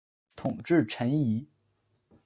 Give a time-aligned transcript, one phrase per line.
[0.35, 1.45] 统制陈宧。